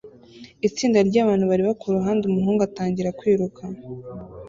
Itsinda 0.67 0.99
ryabantu 1.09 1.43
bareba 1.51 1.71
kuruhande 1.81 2.23
umuhungu 2.25 2.61
atangira 2.67 3.15
kwiruka 3.19 3.63